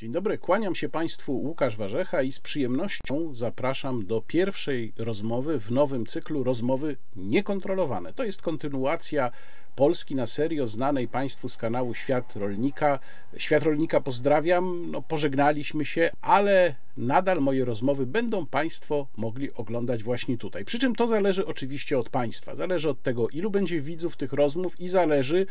[0.00, 5.70] Dzień dobry, kłaniam się Państwu Łukasz Warzecha i z przyjemnością zapraszam do pierwszej rozmowy w
[5.70, 8.12] nowym cyklu Rozmowy Niekontrolowane.
[8.12, 9.30] To jest kontynuacja
[9.76, 12.98] Polski na serio, znanej Państwu z kanału Świat Rolnika.
[13.36, 20.38] Świat Rolnika pozdrawiam, no, pożegnaliśmy się, ale nadal moje rozmowy będą Państwo mogli oglądać właśnie
[20.38, 20.64] tutaj.
[20.64, 22.54] Przy czym to zależy oczywiście od Państwa.
[22.54, 25.46] Zależy od tego, ilu będzie widzów tych rozmów i zależy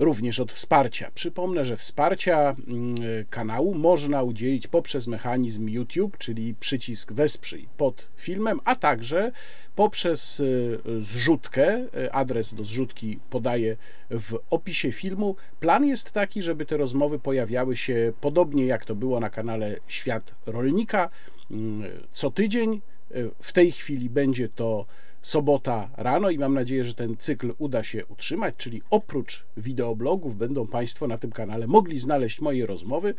[0.00, 1.10] również od wsparcia.
[1.14, 2.94] Przypomnę, że wsparcia mm,
[3.30, 9.32] kanału można udzielić poprzez mechanizm YouTube, czyli przycisk wesprzyj pod filmem, a także
[9.76, 11.78] poprzez y, zrzutkę.
[11.78, 13.76] Y, adres do zrzutki podaję
[14.10, 15.36] w opisie filmu.
[15.60, 20.34] Plan jest taki, żeby te rozmowy pojawiały się podobnie jak to było na kanale Świat
[20.46, 21.10] Rolnika
[21.50, 22.80] mm, co tydzień.
[23.10, 24.86] Y, w tej chwili będzie to
[25.22, 30.66] sobota rano i mam nadzieję, że ten cykl uda się utrzymać, czyli oprócz wideoblogów będą
[30.66, 33.14] Państwo na tym kanale mogli znaleźć moje rozmowy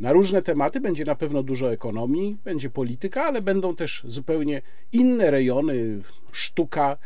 [0.00, 0.80] na różne tematy.
[0.80, 6.96] Będzie na pewno dużo ekonomii, będzie polityka, ale będą też zupełnie inne rejony, sztuka,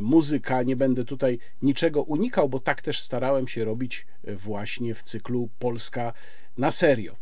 [0.00, 0.62] muzyka.
[0.62, 6.12] Nie będę tutaj niczego unikał, bo tak też starałem się robić właśnie w cyklu Polska
[6.58, 7.16] na serio.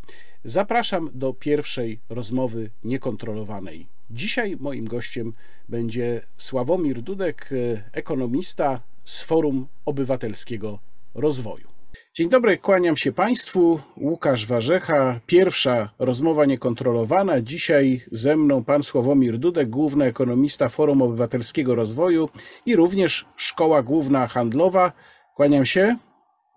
[0.44, 3.93] Zapraszam do pierwszej rozmowy niekontrolowanej.
[4.10, 5.32] Dzisiaj moim gościem
[5.68, 7.50] będzie Sławomir Dudek,
[7.92, 10.78] ekonomista z Forum Obywatelskiego
[11.14, 11.68] Rozwoju.
[12.14, 13.80] Dzień dobry, kłaniam się Państwu.
[13.96, 17.40] Łukasz Warzecha, pierwsza rozmowa niekontrolowana.
[17.40, 22.28] Dzisiaj ze mną pan Sławomir Dudek, główny ekonomista Forum Obywatelskiego Rozwoju
[22.66, 24.92] i również Szkoła Główna Handlowa.
[25.36, 25.96] Kłaniam się.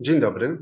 [0.02, 0.58] Dzień dobry.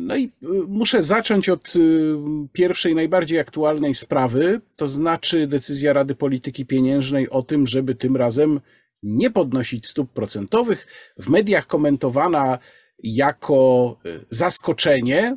[0.00, 2.16] No i y, muszę zacząć od y,
[2.52, 8.60] pierwszej, najbardziej aktualnej sprawy, to znaczy decyzja Rady Polityki Pieniężnej o tym, żeby tym razem
[9.02, 10.86] nie podnosić stóp procentowych.
[11.18, 12.58] W mediach komentowana
[13.02, 15.36] jako y, zaskoczenie.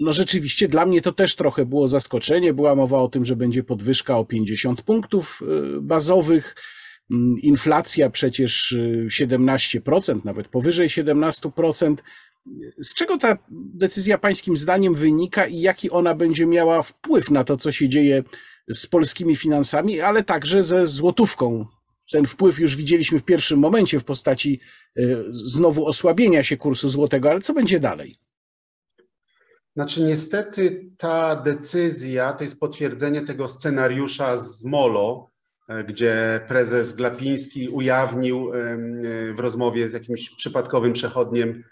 [0.00, 2.54] No rzeczywiście dla mnie to też trochę było zaskoczenie.
[2.54, 5.40] Była mowa o tym, że będzie podwyżka o 50 punktów
[5.80, 6.54] bazowych.
[7.10, 8.76] Mm, inflacja przecież
[9.08, 12.02] 17%, y, nawet powyżej 17%.
[12.78, 13.38] Z czego ta
[13.74, 18.22] decyzja Pańskim zdaniem wynika i jaki ona będzie miała wpływ na to, co się dzieje
[18.72, 21.66] z polskimi finansami, ale także ze złotówką
[22.10, 24.60] ten wpływ już widzieliśmy w pierwszym momencie w postaci
[24.96, 28.18] e, znowu osłabienia się kursu złotego, ale co będzie dalej?
[29.76, 35.30] Znaczy, niestety ta decyzja to jest potwierdzenie tego scenariusza z Molo,
[35.68, 38.76] e, gdzie prezes Glapiński ujawnił e,
[39.34, 41.64] w rozmowie z jakimś przypadkowym przechodniem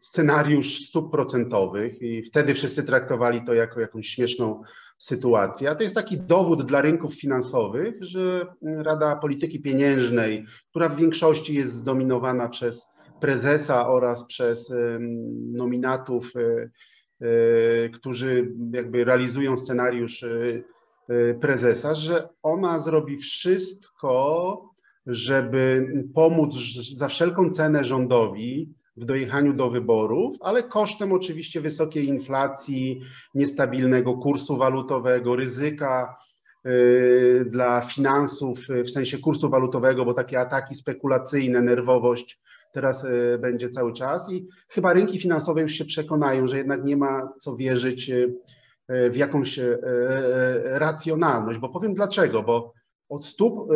[0.00, 4.62] scenariusz stóp procentowych i wtedy wszyscy traktowali to jako jakąś śmieszną
[4.96, 5.70] sytuację.
[5.70, 11.54] A to jest taki dowód dla rynków finansowych, że Rada Polityki Pieniężnej, która w większości
[11.54, 12.88] jest zdominowana przez
[13.20, 14.72] prezesa oraz przez
[15.52, 16.70] nominatów, e,
[17.26, 24.70] e, którzy jakby realizują scenariusz e, prezesa, że ona zrobi wszystko,
[25.08, 26.54] żeby pomóc
[26.96, 33.00] za wszelką cenę rządowi w dojechaniu do wyborów, ale kosztem oczywiście wysokiej inflacji,
[33.34, 36.16] niestabilnego kursu walutowego, ryzyka
[36.66, 42.40] y, dla finansów y, w sensie kursu walutowego, bo takie ataki spekulacyjne, nerwowość
[42.72, 44.32] teraz y, będzie cały czas.
[44.32, 48.10] I chyba rynki finansowe już się przekonają, że jednak nie ma co wierzyć
[49.10, 49.60] w jakąś
[50.64, 52.72] racjonalność, bo powiem dlaczego, bo
[53.08, 53.68] od stóp,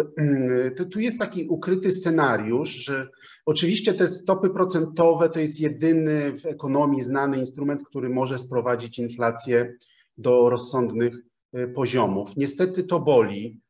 [0.77, 3.09] to tu jest taki ukryty scenariusz, że
[3.47, 9.75] Oczywiście te stopy procentowe to jest jedyny w ekonomii znany instrument, który może sprowadzić inflację
[10.19, 11.15] do rozsądnych
[11.55, 12.37] y, poziomów.
[12.37, 13.61] Niestety to boli.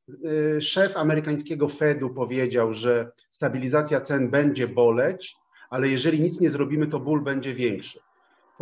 [0.57, 5.37] Y, szef amerykańskiego Fedu powiedział, że stabilizacja cen będzie boleć,
[5.71, 8.01] ale jeżeli nic nie zrobimy, to ból będzie większy.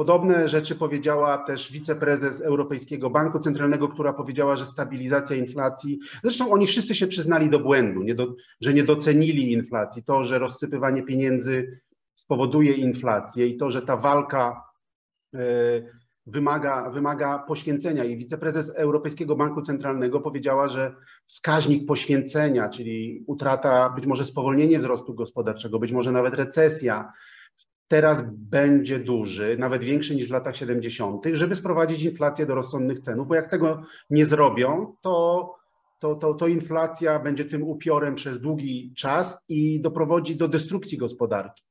[0.00, 6.66] Podobne rzeczy powiedziała też wiceprezes Europejskiego Banku Centralnego, która powiedziała, że stabilizacja inflacji, zresztą oni
[6.66, 11.80] wszyscy się przyznali do błędu, nie do, że nie docenili inflacji, to, że rozsypywanie pieniędzy
[12.14, 14.64] spowoduje inflację i to, że ta walka
[15.34, 15.40] e,
[16.26, 18.04] wymaga, wymaga poświęcenia.
[18.04, 20.94] I wiceprezes Europejskiego Banku Centralnego powiedziała, że
[21.26, 27.12] wskaźnik poświęcenia, czyli utrata, być może spowolnienie wzrostu gospodarczego, być może nawet recesja,
[27.90, 33.28] teraz będzie duży, nawet większy niż w latach 70., żeby sprowadzić inflację do rozsądnych cenów,
[33.28, 35.48] bo jak tego nie zrobią, to,
[36.00, 41.62] to, to, to inflacja będzie tym upiorem przez długi czas i doprowadzi do destrukcji gospodarki.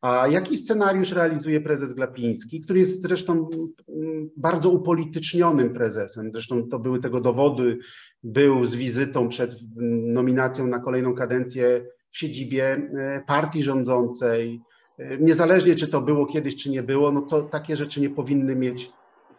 [0.00, 3.48] A jaki scenariusz realizuje prezes Glapiński, który jest zresztą
[3.88, 6.30] mm, bardzo upolitycznionym prezesem?
[6.32, 7.78] Zresztą to były tego dowody,
[8.22, 9.56] był z wizytą przed
[10.12, 14.60] nominacją na kolejną kadencję w siedzibie e, partii rządzącej,
[15.20, 18.92] niezależnie czy to było kiedyś, czy nie było, no to takie rzeczy nie powinny mieć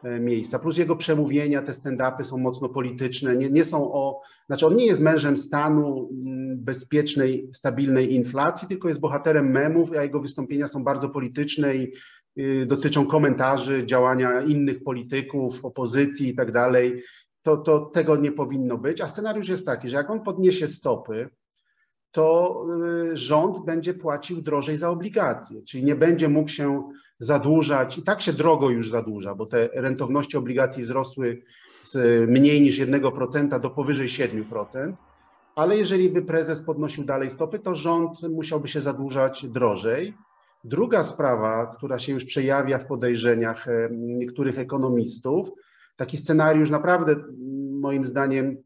[0.03, 0.59] miejsca.
[0.59, 4.85] Plus jego przemówienia, te stand-upy są mocno polityczne, nie, nie są o, znaczy on nie
[4.85, 10.83] jest mężem stanu mm, bezpiecznej, stabilnej inflacji, tylko jest bohaterem memów, a jego wystąpienia są
[10.83, 11.93] bardzo polityczne i
[12.39, 17.03] y, dotyczą komentarzy, działania innych polityków, opozycji i tak dalej.
[17.41, 19.01] To, to tego nie powinno być.
[19.01, 21.29] A scenariusz jest taki, że jak on podniesie stopy,
[22.11, 22.65] to
[23.11, 26.83] y, rząd będzie płacił drożej za obligacje, czyli nie będzie mógł się
[27.19, 27.97] zadłużać.
[27.97, 31.41] I tak się drogo już zadłuża, bo te rentowności obligacji wzrosły
[31.83, 34.93] z mniej niż 1% do powyżej 7%.
[35.55, 40.13] Ale jeżeli by prezes podnosił dalej stopy, to rząd musiałby się zadłużać drożej.
[40.63, 45.49] Druga sprawa, która się już przejawia w podejrzeniach e, niektórych ekonomistów,
[45.95, 47.15] taki scenariusz naprawdę
[47.71, 48.57] moim zdaniem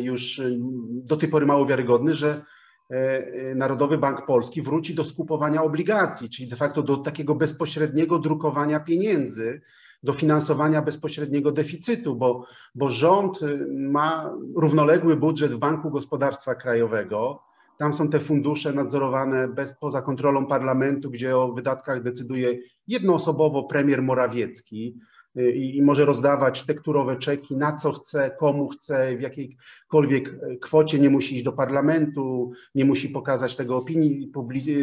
[0.00, 0.40] już
[0.88, 2.44] do tej pory mało wiarygodny, że
[2.90, 8.80] e, Narodowy Bank Polski wróci do skupowania obligacji, czyli de facto do takiego bezpośredniego drukowania
[8.80, 9.60] pieniędzy,
[10.02, 13.40] do finansowania bezpośredniego deficytu, bo, bo rząd
[13.76, 17.42] ma równoległy budżet w Banku Gospodarstwa Krajowego.
[17.78, 24.02] Tam są te fundusze nadzorowane bez, poza kontrolą parlamentu, gdzie o wydatkach decyduje jednoosobowo premier
[24.02, 24.98] Morawiecki
[25.36, 31.10] i, i może rozdawać tekturowe czeki na co chce, komu chce, w jakiejkolwiek kwocie, nie
[31.10, 34.32] musi iść do parlamentu, nie musi pokazać tego opinii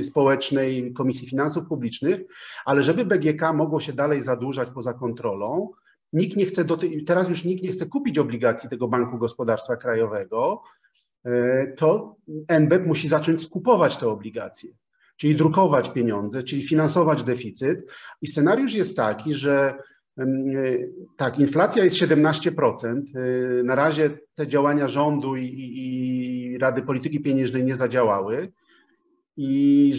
[0.04, 2.22] społecznej, Komisji Finansów Publicznych,
[2.66, 5.70] ale żeby BGK mogło się dalej zadłużać poza kontrolą,
[6.14, 6.66] nikt nie chce,
[7.06, 10.62] teraz już nikt nie chce kupić obligacji tego Banku Gospodarstwa Krajowego,
[11.78, 12.16] to
[12.48, 14.70] NBP musi zacząć skupować te obligacje,
[15.18, 17.86] czyli drukować pieniądze, czyli finansować deficyt.
[18.22, 19.78] I scenariusz jest taki, że
[21.18, 23.02] tak, inflacja jest 17%.
[23.16, 28.52] E, na razie te działania rządu i, i, i Rady Polityki Pieniężnej nie zadziałały.
[29.38, 29.94] I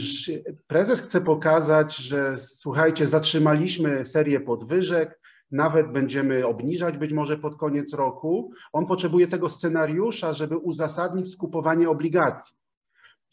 [0.66, 5.20] prezes chce pokazać, że słuchajcie, zatrzymaliśmy serię podwyżek,
[5.50, 8.50] nawet będziemy obniżać być może pod koniec roku.
[8.72, 12.56] On potrzebuje tego scenariusza, żeby uzasadnić skupowanie obligacji.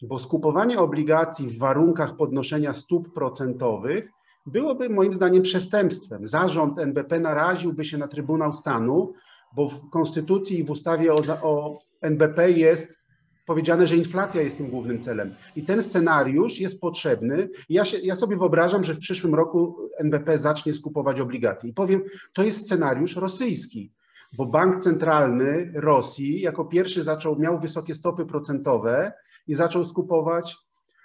[0.02, 4.08] Bo skupowanie obligacji w warunkach podnoszenia stóp procentowych
[4.46, 6.26] byłoby moim zdaniem przestępstwem.
[6.26, 9.12] Zarząd NBP naraziłby się na Trybunał Stanu,
[9.56, 13.02] bo w Konstytucji i w ustawie o, o NBP jest
[13.46, 15.34] powiedziane, że inflacja jest tym głównym celem.
[15.56, 17.48] I ten scenariusz jest potrzebny.
[17.68, 21.70] Ja, się, ja sobie wyobrażam, że w przyszłym roku NBP zacznie skupować obligacje.
[21.70, 22.02] I powiem,
[22.32, 23.92] to jest scenariusz rosyjski,
[24.36, 29.12] bo bank centralny Rosji jako pierwszy zaczął, miał wysokie stopy procentowe
[29.46, 30.56] i zaczął skupować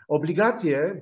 [0.08, 1.02] obligacje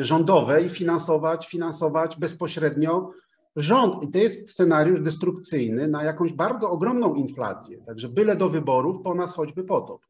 [0.00, 3.10] rządowe i finansować, finansować bezpośrednio
[3.56, 4.02] rząd.
[4.02, 7.78] I to jest scenariusz destrukcyjny na jakąś bardzo ogromną inflację.
[7.86, 10.00] Także byle do wyborów, po nas choćby potop.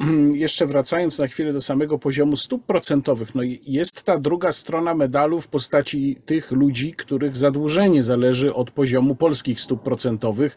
[0.32, 5.40] Jeszcze wracając na chwilę do samego poziomu stóp procentowych, no jest ta druga strona medalu
[5.40, 10.56] w postaci tych ludzi, których zadłużenie zależy od poziomu polskich stóp procentowych.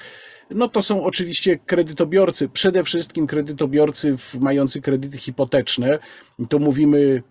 [0.49, 5.99] No to są oczywiście kredytobiorcy, przede wszystkim kredytobiorcy mający kredyty hipoteczne.
[6.49, 7.23] Tu mówimy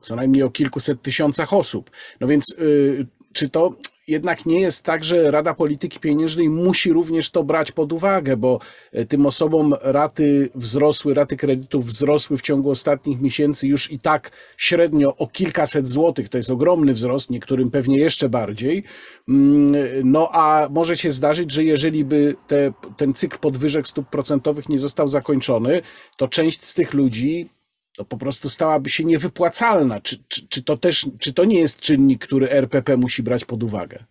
[0.00, 1.90] co najmniej o kilkuset tysiącach osób.
[2.20, 3.76] No więc y, czy to
[4.08, 8.60] jednak nie jest tak, że Rada Polityki Pieniężnej musi również to brać pod uwagę, bo
[8.94, 14.30] y, tym osobom raty wzrosły, raty kredytów wzrosły w ciągu ostatnich miesięcy już i tak
[14.56, 16.28] średnio o kilkaset złotych.
[16.28, 18.84] To jest ogromny wzrost, niektórym pewnie jeszcze bardziej.
[19.28, 19.74] Mm,
[20.04, 24.78] no a może się zdarzyć, że jeżeli by te, ten cykl podwyżek stóp procentowych nie
[24.78, 25.82] został zakończony,
[26.16, 27.48] to część z tych ludzi
[27.96, 30.00] to po prostu stałaby się niewypłacalna.
[30.00, 33.62] Czy, czy, czy, to też, czy to nie jest czynnik, który RPP musi brać pod
[33.62, 34.04] uwagę?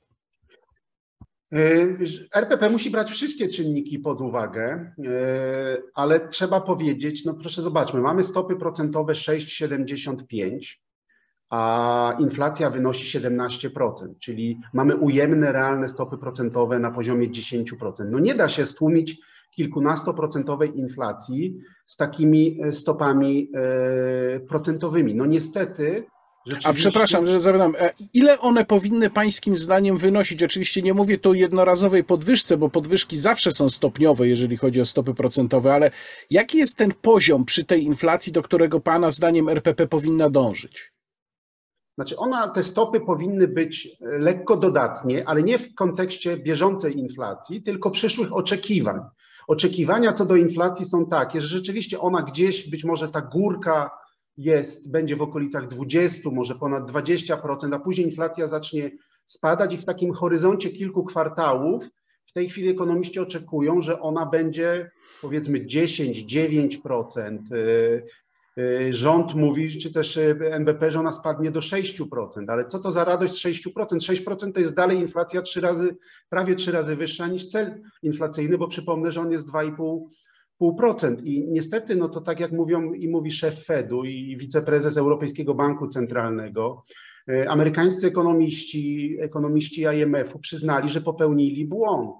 [1.51, 1.97] Yy,
[2.33, 5.11] RPP musi brać wszystkie czynniki pod uwagę, yy,
[5.93, 10.75] ale trzeba powiedzieć, no proszę zobaczmy, mamy stopy procentowe 6,75,
[11.49, 13.79] a inflacja wynosi 17%,
[14.19, 17.65] czyli mamy ujemne realne stopy procentowe na poziomie 10%.
[18.09, 19.17] No nie da się stłumić
[19.55, 25.15] kilkunastoprocentowej inflacji z takimi e, stopami e, procentowymi.
[25.15, 26.05] No niestety.
[26.63, 30.43] A przepraszam, że zapytam, e, ile one powinny pańskim zdaniem wynosić?
[30.43, 34.85] Oczywiście nie mówię tu o jednorazowej podwyżce, bo podwyżki zawsze są stopniowe, jeżeli chodzi o
[34.85, 35.91] stopy procentowe, ale
[36.29, 40.95] jaki jest ten poziom przy tej inflacji, do którego pana zdaniem RPP powinna dążyć?
[41.97, 47.91] Znaczy ona, te stopy powinny być lekko dodatnie, ale nie w kontekście bieżącej inflacji, tylko
[47.91, 48.99] przyszłych oczekiwań.
[49.47, 53.89] Oczekiwania co do inflacji są takie, że rzeczywiście ona gdzieś, być może ta górka
[54.37, 58.91] jest, będzie w okolicach 20, może ponad 20%, a później inflacja zacznie
[59.25, 61.83] spadać i w takim horyzoncie kilku kwartałów
[62.25, 67.39] w tej chwili ekonomiści oczekują, że ona będzie powiedzmy 10-9%.
[68.57, 72.91] Y, rząd mówi, czy też y, NBP, że ona spadnie do 6%, ale co to
[72.91, 73.99] za radość 6%?
[73.99, 75.97] 6% to jest dalej inflacja trzy razy,
[76.29, 81.15] prawie trzy razy wyższa niż cel inflacyjny, bo przypomnę, że on jest 2,5%.
[81.23, 85.87] I niestety, no to tak jak mówią i mówi szef Fedu i wiceprezes Europejskiego Banku
[85.87, 86.83] Centralnego,
[87.29, 92.15] y, amerykańscy ekonomiści, ekonomiści IMF-u przyznali, że popełnili błąd.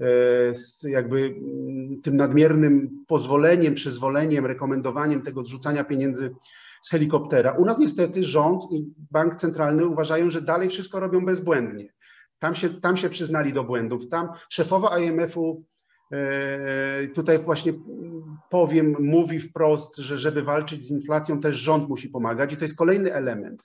[0.00, 6.34] E, jakby mm, tym nadmiernym pozwoleniem, przyzwoleniem, rekomendowaniem tego zrzucania pieniędzy
[6.82, 7.52] z helikoptera.
[7.52, 11.92] U nas niestety rząd i bank centralny uważają, że dalej wszystko robią bezbłędnie.
[12.38, 14.08] Tam się, tam się przyznali do błędów.
[14.08, 15.64] Tam szefowa IMF-u
[16.12, 17.72] e, tutaj właśnie
[18.50, 22.76] powiem, mówi wprost, że żeby walczyć z inflacją też rząd musi pomagać i to jest
[22.76, 23.62] kolejny element.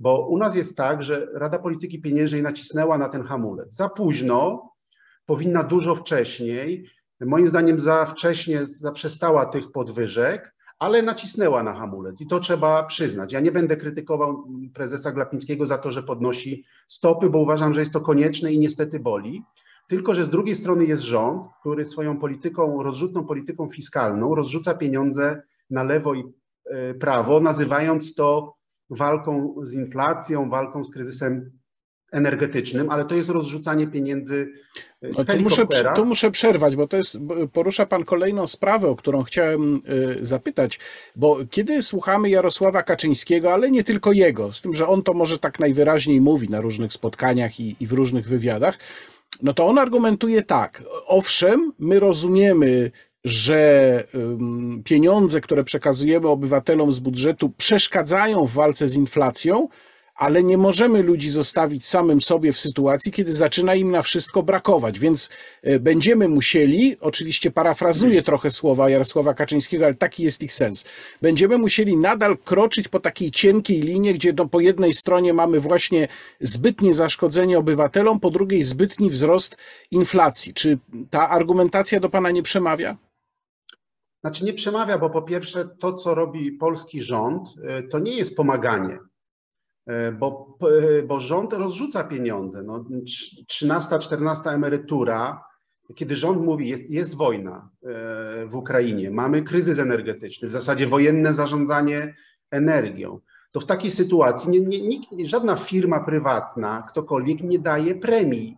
[0.00, 3.74] Bo u nas jest tak, że Rada Polityki Pieniężnej nacisnęła na ten hamulec.
[3.74, 4.69] Za późno,
[5.30, 12.26] powinna dużo wcześniej, moim zdaniem za wcześnie zaprzestała tych podwyżek, ale nacisnęła na hamulec i
[12.26, 13.32] to trzeba przyznać.
[13.32, 14.44] Ja nie będę krytykował
[14.74, 19.00] prezesa Glapińskiego za to, że podnosi stopy, bo uważam, że jest to konieczne i niestety
[19.00, 19.42] boli.
[19.88, 25.42] Tylko, że z drugiej strony jest rząd, który swoją polityką, rozrzutną polityką fiskalną rozrzuca pieniądze
[25.70, 26.24] na lewo i
[26.70, 28.54] e, prawo, nazywając to
[28.90, 31.59] walką z inflacją, walką z kryzysem
[32.12, 34.52] energetycznym, ale to jest rozrzucanie pieniędzy.
[35.02, 37.18] E, no tu, muszę, tu muszę przerwać, bo to jest,
[37.52, 40.78] porusza Pan kolejną sprawę, o którą chciałem e, zapytać,
[41.16, 45.38] bo kiedy słuchamy Jarosława Kaczyńskiego, ale nie tylko jego, z tym, że on to może
[45.38, 48.78] tak najwyraźniej mówi na różnych spotkaniach i, i w różnych wywiadach,
[49.42, 50.82] no to on argumentuje tak.
[51.06, 52.90] Owszem, my rozumiemy
[53.24, 54.04] że
[54.84, 59.68] pieniądze, które przekazujemy obywatelom z budżetu, przeszkadzają w walce z inflacją,
[60.20, 64.98] ale nie możemy ludzi zostawić samym sobie w sytuacji, kiedy zaczyna im na wszystko brakować.
[64.98, 65.30] Więc
[65.62, 70.84] e, będziemy musieli, oczywiście parafrazuję trochę słowa Jarosława Kaczyńskiego, ale taki jest ich sens.
[71.22, 76.08] Będziemy musieli nadal kroczyć po takiej cienkiej linie, gdzie no, po jednej stronie mamy właśnie
[76.40, 79.56] zbytnie zaszkodzenie obywatelom, po drugiej zbytni wzrost
[79.90, 80.54] inflacji.
[80.54, 80.78] Czy
[81.10, 82.96] ta argumentacja do Pana nie przemawia?
[84.20, 88.36] Znaczy nie przemawia, bo po pierwsze to, co robi polski rząd, e, to nie jest
[88.36, 88.98] pomaganie
[90.12, 90.58] bo,
[90.98, 92.62] e, bo rząd rozrzuca pieniądze.
[92.62, 92.84] No,
[93.46, 95.44] 13, 14 emerytura,
[95.94, 101.34] kiedy rząd mówi, jest, jest wojna e, w Ukrainie, mamy kryzys energetyczny, w zasadzie wojenne
[101.34, 102.14] zarządzanie
[102.50, 103.20] energią,
[103.52, 108.56] to w takiej sytuacji nie, nie, nikt, żadna firma prywatna, ktokolwiek nie daje premii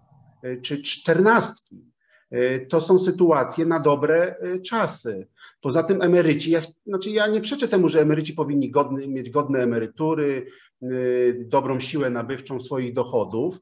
[0.63, 1.93] czy czternastki.
[2.69, 4.37] To są sytuacje na dobre
[4.67, 5.29] czasy.
[5.61, 9.59] Poza tym emeryci, ja, znaczy ja nie przeczę temu, że emeryci powinni godny, mieć godne
[9.59, 10.47] emerytury,
[11.39, 13.59] dobrą siłę nabywczą swoich dochodów,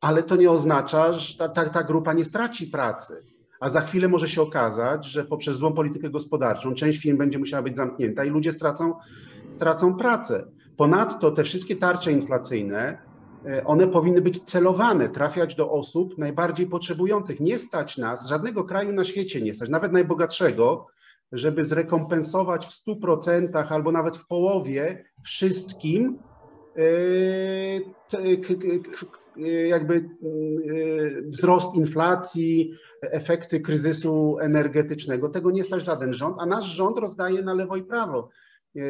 [0.00, 3.22] ale to nie oznacza, że ta, ta, ta grupa nie straci pracy.
[3.60, 7.62] A za chwilę może się okazać, że poprzez złą politykę gospodarczą część firm będzie musiała
[7.62, 8.94] być zamknięta i ludzie stracą,
[9.48, 10.46] stracą pracę.
[10.76, 12.98] Ponadto te wszystkie tarcze inflacyjne,
[13.46, 17.40] y, one powinny być celowane, trafiać do osób najbardziej potrzebujących.
[17.40, 20.86] Nie stać nas, żadnego kraju na świecie nie stać, nawet najbogatszego,
[21.32, 26.18] żeby zrekompensować w 100% albo nawet w połowie wszystkim
[29.68, 30.08] jakby
[31.26, 35.28] wzrost inflacji, efekty kryzysu energetycznego.
[35.28, 38.28] Tego nie stać żaden rząd, a nasz rząd rozdaje na lewo i prawo.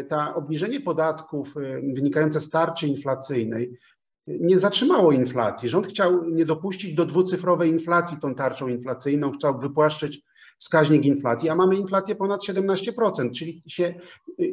[0.09, 1.55] Ta obniżenie podatków
[1.95, 3.79] wynikające z tarczy inflacyjnej
[4.27, 5.69] nie zatrzymało inflacji.
[5.69, 10.23] Rząd chciał nie dopuścić do dwucyfrowej inflacji tą tarczą inflacyjną, chciał wypłaszczyć
[10.59, 13.95] wskaźnik inflacji, a mamy inflację ponad 17%, czyli się,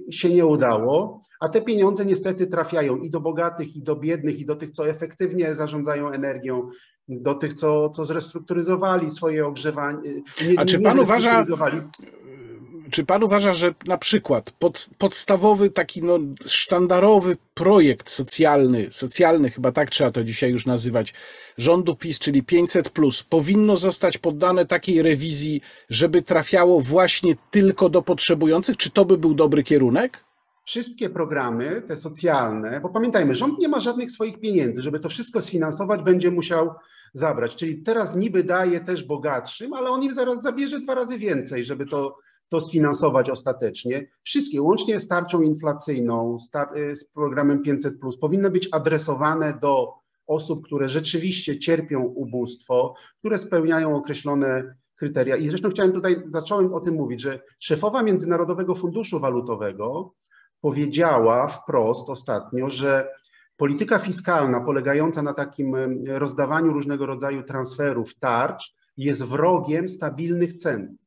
[0.10, 4.46] się nie udało, a te pieniądze niestety trafiają i do bogatych, i do biednych, i
[4.46, 6.70] do tych, co efektywnie zarządzają energią,
[7.08, 10.14] do tych, co, co zrestrukturyzowali swoje ogrzewanie.
[10.48, 11.46] Nie, a czy pan uważa,
[12.94, 19.72] czy pan uważa, że na przykład pod, podstawowy, taki no, sztandarowy projekt socjalny, socjalny, chyba
[19.72, 21.14] tak trzeba to dzisiaj już nazywać,
[21.58, 22.92] rządu PiS, czyli 500,
[23.30, 28.78] powinno zostać poddane takiej rewizji, żeby trafiało właśnie tylko do potrzebujących?
[28.78, 30.24] Czy to by był dobry kierunek?
[30.66, 35.42] Wszystkie programy, te socjalne, bo pamiętajmy, rząd nie ma żadnych swoich pieniędzy, żeby to wszystko
[35.42, 36.70] sfinansować, będzie musiał
[37.14, 37.56] zabrać.
[37.56, 41.86] Czyli teraz niby daje też bogatszym, ale on im zaraz zabierze dwa razy więcej, żeby
[41.86, 42.18] to
[42.54, 44.08] to sfinansować ostatecznie.
[44.24, 46.38] Wszystkie, łącznie z tarczą inflacyjną,
[46.78, 49.94] y, z programem 500, powinny być adresowane do
[50.28, 55.36] osób, które rzeczywiście cierpią ubóstwo, które spełniają określone kryteria.
[55.36, 60.14] I zresztą chciałem tutaj, zacząłem o tym mówić, że szefowa Międzynarodowego Funduszu Walutowego
[60.62, 63.10] powiedziała wprost ostatnio, że
[63.58, 65.76] polityka fiskalna polegająca na takim
[66.08, 70.98] rozdawaniu różnego rodzaju transferów, tarcz, jest wrogiem stabilnych cen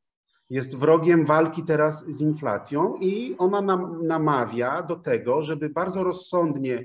[0.49, 6.83] jest wrogiem walki teraz z inflacją i ona nam namawia do tego, żeby bardzo rozsądnie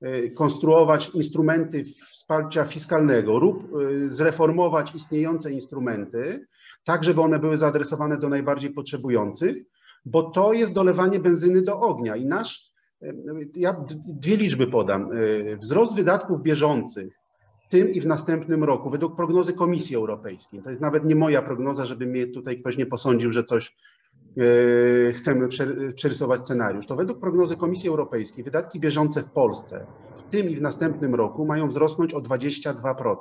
[0.00, 6.46] e, konstruować instrumenty wsparcia fiskalnego lub e, zreformować istniejące instrumenty,
[6.84, 9.56] tak żeby one były zaadresowane do najbardziej potrzebujących,
[10.04, 12.16] bo to jest dolewanie benzyny do ognia.
[12.16, 13.12] I nasz, e,
[13.54, 15.10] ja dwie liczby podam,
[15.60, 17.19] wzrost wydatków bieżących
[17.70, 20.62] tym i w następnym roku, według prognozy Komisji Europejskiej.
[20.62, 23.76] To jest nawet nie moja prognoza, żeby mnie tutaj ktoś nie posądził, że coś
[24.36, 25.48] e, chcemy
[25.94, 26.86] przerysować scenariusz.
[26.86, 29.86] To według prognozy Komisji Europejskiej wydatki bieżące w Polsce
[30.26, 33.14] w tym i w następnym roku mają wzrosnąć o 22%,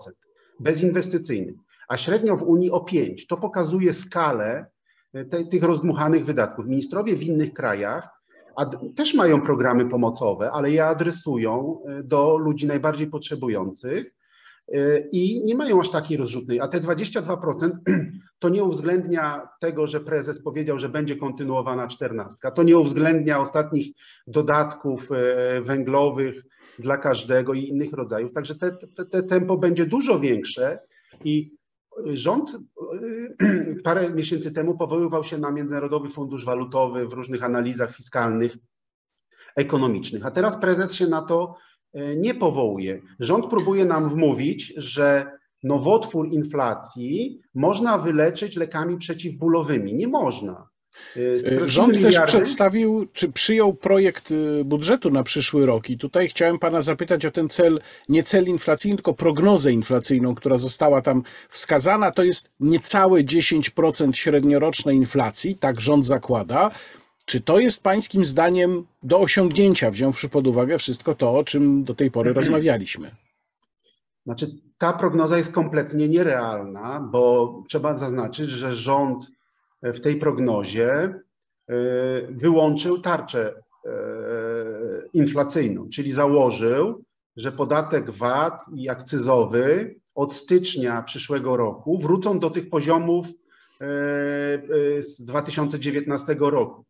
[0.59, 1.55] bezinwestycyjnych,
[1.87, 3.15] a średnio w Unii o 5%.
[3.29, 4.65] To pokazuje skalę
[5.13, 6.67] e, te, tych rozdmuchanych wydatków.
[6.67, 8.09] Ministrowie w innych krajach
[8.95, 14.18] też mają programy pomocowe, ale je adresują e, do ludzi najbardziej potrzebujących
[15.11, 16.59] i nie mają aż takiej rozrzutnej.
[16.59, 17.69] A te 22%
[18.39, 22.51] to nie uwzględnia tego, że prezes powiedział, że będzie kontynuowana czternastka.
[22.51, 23.87] To nie uwzględnia ostatnich
[24.27, 26.43] dodatków y, węglowych
[26.79, 28.33] dla każdego i innych rodzajów.
[28.33, 30.79] Także te, te, te tempo będzie dużo większe
[31.23, 31.51] i
[32.05, 32.57] rząd
[33.01, 38.57] y, parę miesięcy temu powoływał się na Międzynarodowy Fundusz Walutowy w różnych analizach fiskalnych,
[39.55, 41.68] ekonomicznych, a teraz prezes się na to E,
[42.17, 43.01] nie powołuje.
[43.19, 45.31] Rząd próbuje nam wmówić, że
[45.63, 49.93] nowotwór inflacji można wyleczyć lekami przeciwbólowymi.
[49.93, 50.67] Nie można.
[51.17, 52.17] E, e, rząd miliardy.
[52.17, 54.33] też przedstawił, czy przyjął projekt
[54.65, 57.79] budżetu na przyszły rok i tutaj chciałem pana zapytać o ten cel,
[58.09, 62.11] nie cel inflacyjny, tylko prognozę inflacyjną, która została tam wskazana.
[62.11, 66.71] To jest niecałe 10% średniorocznej inflacji, tak rząd zakłada.
[67.29, 71.95] Czy to jest pańskim zdaniem do osiągnięcia, wziąwszy pod uwagę wszystko to, o czym do
[71.95, 73.11] tej pory rozmawialiśmy?
[74.25, 79.31] Znaczy, ta prognoza jest kompletnie nierealna, bo trzeba zaznaczyć, że rząd
[79.83, 81.13] w tej prognozie e,
[82.29, 83.53] wyłączył tarczę
[83.85, 83.91] e,
[85.13, 87.03] inflacyjną, czyli założył,
[87.37, 93.31] że podatek VAT i akcyzowy od stycznia przyszłego roku wrócą do tych poziomów e,
[95.01, 96.88] z 2019 roku.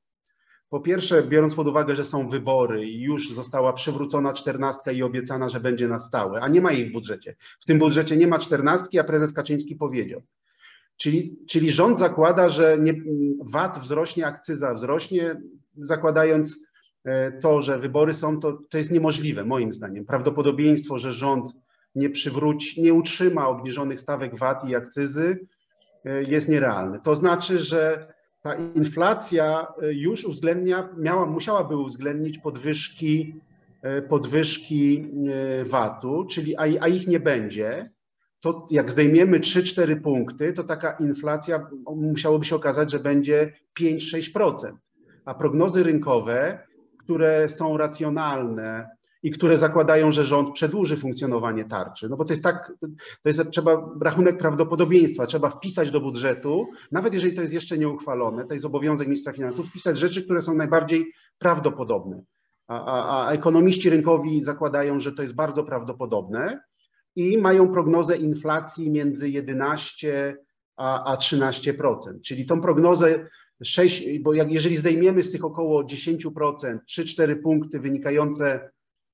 [0.69, 5.49] Po pierwsze, biorąc pod uwagę, że są wybory i już została przywrócona czternastka i obiecana,
[5.49, 7.35] że będzie na stałe, a nie ma jej w budżecie.
[7.59, 10.21] W tym budżecie nie ma czternastki, a prezes Kaczyński powiedział.
[10.97, 12.93] Czyli, czyli rząd zakłada, że nie,
[13.45, 15.41] VAT wzrośnie, akcyza wzrośnie,
[15.77, 16.59] zakładając
[17.05, 20.05] e, to, że wybory są, to, to jest niemożliwe, moim zdaniem.
[20.05, 21.53] Prawdopodobieństwo, że rząd
[21.95, 25.47] nie przywróci, nie utrzyma obniżonych stawek VAT i akcyzy
[26.05, 26.99] e, jest nierealne.
[26.99, 27.99] To znaczy, że
[28.41, 33.35] ta inflacja e, już uwzględnia, miała, musiałaby uwzględnić podwyżki,
[33.81, 35.07] e, podwyżki
[35.61, 37.83] e, VAT-u, czyli a, a ich nie będzie,
[38.41, 44.71] to jak zdejmiemy 3-4 punkty, to taka inflacja musiałoby się okazać, że będzie 5-6%.
[45.25, 46.59] A prognozy rynkowe,
[47.03, 48.89] które są racjonalne,
[49.23, 52.09] i które zakładają, że rząd przedłuży funkcjonowanie tarczy.
[52.09, 52.73] No bo to jest tak,
[53.23, 58.45] to jest trzeba rachunek prawdopodobieństwa, trzeba wpisać do budżetu, nawet jeżeli to jest jeszcze nieuchwalone,
[58.45, 62.21] to jest obowiązek ministra finansów, wpisać rzeczy, które są najbardziej prawdopodobne.
[62.67, 66.59] A, a, a ekonomiści rynkowi zakładają, że to jest bardzo prawdopodobne
[67.15, 70.37] i mają prognozę inflacji między 11
[70.77, 72.21] a, a 13%.
[72.21, 73.29] Czyli tą prognozę
[73.63, 78.69] 6, bo jak, jeżeli zdejmiemy z tych około 10%, 3-4 punkty wynikające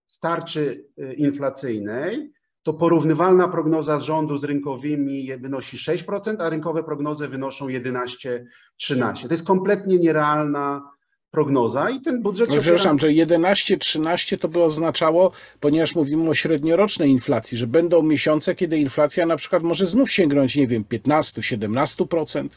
[0.08, 2.32] z tarczy y, inflacyjnej,
[2.64, 9.28] to porównywalna prognoza rządu z rynkowymi wynosi 6%, a rynkowe prognozy wynoszą 11-13%.
[9.28, 10.96] To jest kompletnie nierealna
[11.32, 12.50] prognoza i ten budżet...
[12.50, 18.56] No, przepraszam, to 11-13 to by oznaczało, ponieważ mówimy o średniorocznej inflacji, że będą miesiące,
[18.56, 22.48] kiedy inflacja na przykład może znów sięgnąć, nie wiem, 15-17%?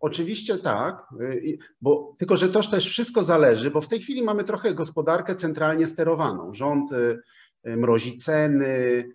[0.00, 4.44] Oczywiście tak, y, bo tylko, że to też wszystko zależy, bo w tej chwili mamy
[4.44, 6.54] trochę gospodarkę centralnie sterowaną.
[6.54, 7.18] Rząd y,
[7.66, 9.08] y, mrozi ceny,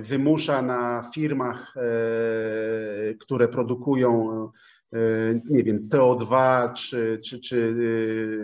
[0.00, 1.74] wymusza na firmach,
[3.20, 4.28] które produkują
[5.50, 7.74] nie wiem, CO2 czy, czy, czy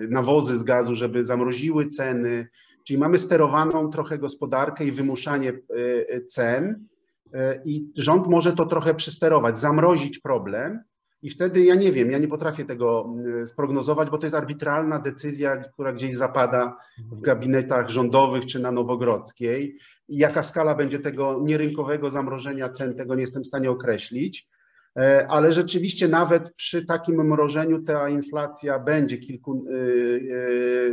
[0.09, 2.49] nawozy z gazu, żeby zamroziły ceny.
[2.87, 5.53] Czyli mamy sterowaną trochę gospodarkę i wymuszanie
[6.29, 6.87] cen
[7.65, 10.81] i rząd może to trochę przysterować, zamrozić problem,
[11.23, 14.99] i wtedy ja nie wiem, ja nie potrafię tego mm, sprognozować, bo to jest arbitralna
[14.99, 16.77] decyzja, która gdzieś zapada
[17.13, 19.79] w gabinetach rządowych czy na Nowogrodzkiej.
[20.09, 24.49] I jaka skala będzie tego nierynkowego zamrożenia cen, tego nie jestem w stanie określić.
[24.99, 29.73] E, ale rzeczywiście nawet przy takim mrożeniu ta inflacja będzie kilku, e,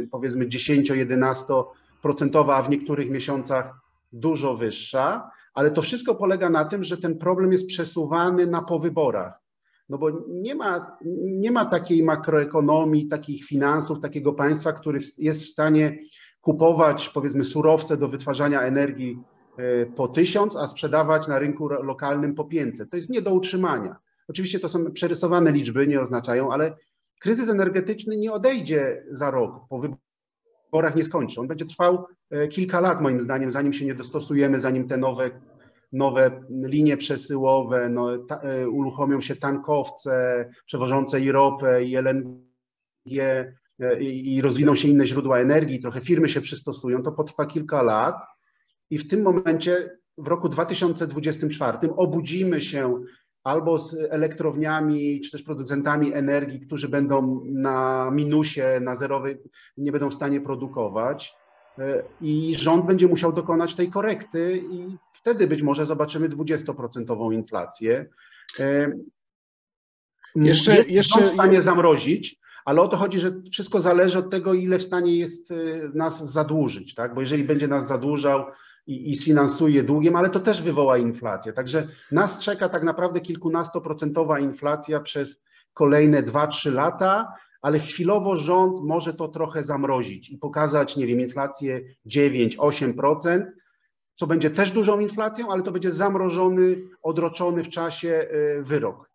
[0.04, 3.74] e, powiedzmy 10-11%, a w niektórych miesiącach
[4.12, 5.32] dużo wyższa.
[5.54, 9.47] Ale to wszystko polega na tym, że ten problem jest przesuwany na po wyborach
[9.90, 15.50] No bo nie ma, nie ma takiej makroekonomii, takich finansów, takiego państwa, który jest w
[15.50, 16.00] stanie
[16.42, 19.20] kupować powiedzmy surowce do wytwarzania energii
[19.58, 22.90] e, po tysiąc, a sprzedawać na rynku lokalnym po 500.
[22.90, 23.96] To jest nie do utrzymania.
[24.28, 26.78] Oczywiście to są przerysowane liczby, nie oznaczają, ale
[27.20, 31.42] kryzys energetyczny nie odejdzie za rok, po wyborach nie skończy.
[31.42, 35.30] On będzie trwał e, kilka lat moim zdaniem, zanim się nie dostosujemy, zanim te nowe,
[35.92, 43.22] nowe linie przesyłowe, no, ta, e, uruchomią się tankowce przewożące i ropę, i LNG,
[43.80, 48.16] E, i rozwiną się inne źródła energii, trochę firmy się przystosują, to potrwa kilka lat.
[48.90, 53.02] I w tym momencie w roku 2024 obudzimy się
[53.44, 59.38] albo z elektrowniami, czy też producentami energii, którzy będą na minusie, na zerowej,
[59.78, 61.36] nie będą w stanie produkować.
[61.80, 68.06] E, i rząd będzie musiał dokonać tej korekty i wtedy być może zobaczymy 20% inflację.
[68.60, 68.92] E,
[70.36, 74.54] jeszcze, jest jeszcze w stanie zamrozić, ale o to chodzi, że wszystko zależy od tego,
[74.54, 77.16] ile w stanie jest y, nas zadłużyć, tak?
[77.16, 78.46] Bo jeżeli będzie nas zadłużał
[78.88, 81.54] i, i sfinansuje długiem, ale to też wywoła inflację.
[81.54, 85.42] Także nas czeka tak naprawdę kilkunastoprocentowa inflacja przez
[85.74, 91.82] kolejne 2-3 lata, ale chwilowo rząd może to trochę zamrozić i pokazać, nie wiem, inflację
[92.06, 93.46] 9-8%,
[94.18, 98.28] co będzie też dużą inflacją, ale to będzie zamrożony, odroczony w czasie
[98.60, 99.08] y, wyrok.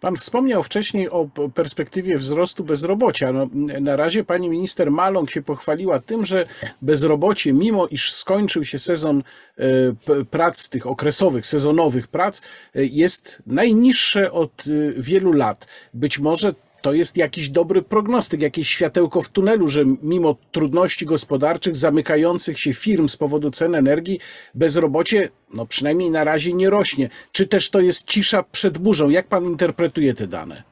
[0.00, 3.32] Pan wspomniał wcześniej o perspektywie wzrostu bezrobocia.
[3.32, 3.48] No,
[3.80, 6.46] na razie pani minister Maląg się pochwaliła tym, że
[6.82, 9.22] bezrobocie, mimo iż skończył się sezon
[9.58, 14.64] e, prac tych okresowych, sezonowych prac, e, jest najniższe od
[14.96, 15.66] wielu lat.
[15.94, 21.76] Być może to jest jakiś dobry prognostyk, jakieś światełko w tunelu, że mimo trudności gospodarczych,
[21.76, 24.20] zamykających się firm z powodu cen energii,
[24.54, 27.08] bezrobocie, no przynajmniej na razie nie rośnie.
[27.32, 29.10] Czy też to jest cisza przed burzą?
[29.10, 30.62] Jak pan interpretuje te dane?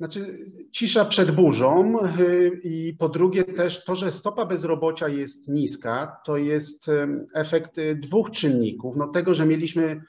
[0.00, 0.38] Znaczy,
[0.72, 6.36] cisza przed burzą y, i po drugie też to, że stopa bezrobocia jest niska, to
[6.36, 6.86] jest
[7.34, 8.96] efekt y, dwóch czynników.
[8.96, 10.00] No tego, że mieliśmy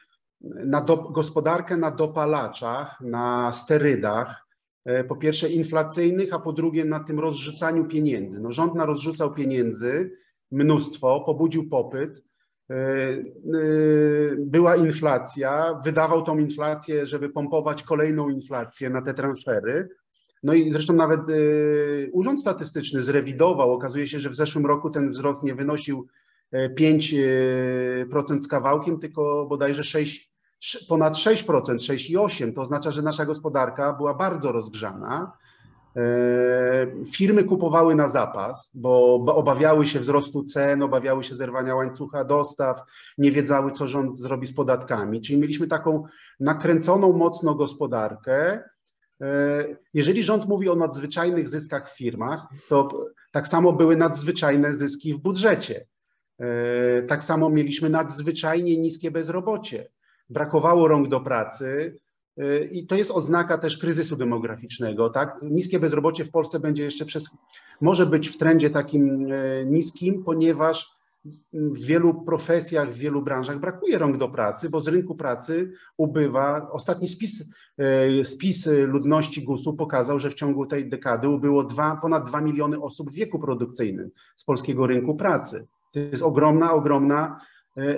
[0.65, 4.44] na do, gospodarkę na dopalaczach, na sterydach,
[5.07, 8.39] po pierwsze inflacyjnych, a po drugie na tym rozrzucaniu pieniędzy.
[8.39, 10.11] No, rząd narozrzucał pieniędzy,
[10.51, 12.23] mnóstwo, pobudził popyt,
[12.69, 13.23] e, e,
[14.37, 19.89] była inflacja, wydawał tą inflację, żeby pompować kolejną inflację na te transfery.
[20.43, 21.21] No i zresztą nawet
[22.11, 23.73] Urząd Statystyczny zrewidował.
[23.73, 26.07] Okazuje się, że w zeszłym roku ten wzrost nie wynosił
[26.79, 30.34] 5% z kawałkiem, tylko bodajże 6,
[30.89, 32.53] ponad 6%, 6,8%.
[32.53, 35.31] To oznacza, że nasza gospodarka była bardzo rozgrzana.
[35.95, 42.81] E, firmy kupowały na zapas, bo obawiały się wzrostu cen, obawiały się zerwania łańcucha dostaw,
[43.17, 45.21] nie wiedzały, co rząd zrobi z podatkami.
[45.21, 46.03] Czyli mieliśmy taką
[46.39, 48.63] nakręconą mocno gospodarkę.
[49.21, 55.13] E, jeżeli rząd mówi o nadzwyczajnych zyskach w firmach, to tak samo były nadzwyczajne zyski
[55.13, 55.85] w budżecie.
[56.39, 59.94] E, tak samo mieliśmy nadzwyczajnie niskie bezrobocie
[60.29, 61.97] brakowało rąk do pracy.
[62.39, 65.41] Y, I to jest oznaka też kryzysu demograficznego, tak?
[65.43, 67.29] Niskie bezrobocie w Polsce będzie jeszcze przez,
[67.81, 70.95] może być w trendzie takim y, niskim, ponieważ
[71.53, 76.69] w wielu profesjach, w wielu branżach brakuje rąk do pracy, bo z rynku pracy ubywa.
[76.71, 77.43] Ostatni spis,
[78.19, 82.81] y, spis ludności GUS-u pokazał, że w ciągu tej dekady ubyło dwa, ponad 2 miliony
[82.81, 85.67] osób w wieku produkcyjnym z polskiego rynku pracy.
[85.93, 87.39] To jest ogromna, ogromna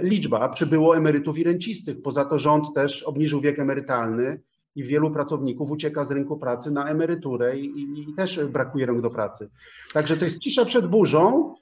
[0.01, 2.01] liczba, a przybyło emerytów i rencistych.
[2.01, 4.39] Poza to rząd też obniżył wiek emerytalny
[4.75, 7.65] i wielu pracowników ucieka z rynku pracy na emeryturę i,
[8.11, 9.49] i też brakuje rąk do pracy.
[9.93, 11.55] Także to jest cisza przed burzą.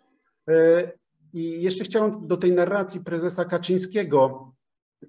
[0.50, 0.92] E,
[1.34, 4.52] I jeszcze chciałem do tej narracji prezesa Kaczyńskiego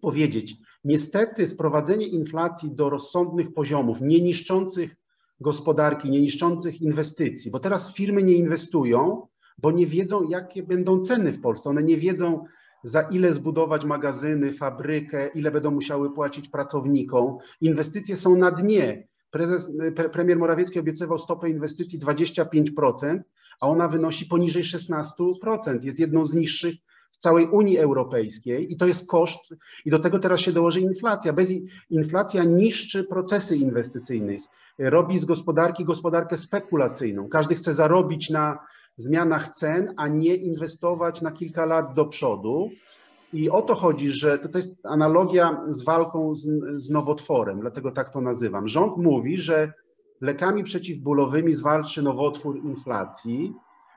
[0.00, 0.56] powiedzieć.
[0.84, 4.96] Niestety sprowadzenie inflacji do rozsądnych poziomów, nie niszczących
[5.40, 9.26] gospodarki, nie niszczących inwestycji, bo teraz firmy nie inwestują,
[9.58, 11.70] bo nie wiedzą, jakie będą ceny w Polsce.
[11.70, 12.44] One nie wiedzą,
[12.86, 17.38] za ile zbudować magazyny, fabrykę, ile będą musiały płacić pracownikom.
[17.60, 19.08] Inwestycje są na dnie.
[19.30, 23.20] Prezes, pre, premier Morawiecki obiecywał stopę inwestycji 25%,
[23.60, 25.82] a ona wynosi poniżej 16%.
[25.82, 26.74] Jest jedną z niższych
[27.10, 31.32] w całej Unii Europejskiej i to jest koszt, i do tego teraz się dołoży inflacja.
[31.32, 31.50] Bez
[31.90, 34.36] inflacja niszczy procesy inwestycyjne,
[34.78, 37.28] robi z gospodarki gospodarkę spekulacyjną.
[37.28, 38.58] Każdy chce zarobić na
[38.96, 42.68] zmianach cen, a nie inwestować na kilka lat do przodu.
[43.32, 47.90] I o to chodzi, że to, to jest analogia z walką z, z nowotworem, dlatego
[47.90, 48.68] tak to nazywam.
[48.68, 49.72] Rząd mówi, że
[50.20, 53.54] lekami przeciwbólowymi zwalczy nowotwór inflacji,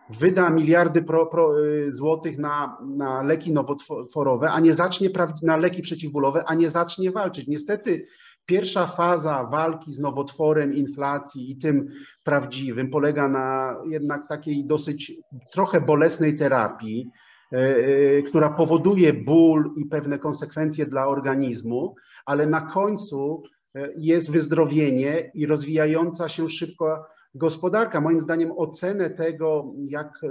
[0.09, 5.09] wyda miliardy pro, pro, y, złotych na, na leki nowotworowe, a nie zacznie
[5.43, 7.47] na leki przeciwbólowe, a nie zacznie walczyć.
[7.47, 8.07] Niestety
[8.49, 11.87] Pierwsza faza walki z nowotworem inflacji i tym
[12.23, 15.13] prawdziwym polega na jednak takiej dosyć
[15.51, 17.09] trochę bolesnej terapii,
[17.53, 23.43] e, e, która powoduje ból i pewne konsekwencje dla organizmu, ale na końcu
[23.75, 28.01] e, jest wyzdrowienie i rozwijająca się szybko gospodarka.
[28.01, 30.21] Moim zdaniem ocenę tego, jak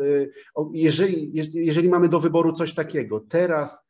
[0.72, 3.88] jeżeli, jeżeli mamy do wyboru coś takiego, teraz